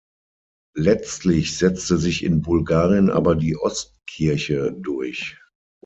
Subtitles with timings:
[0.77, 5.37] Letztlich setzte sich in Bulgarien aber die Ostkirche durch.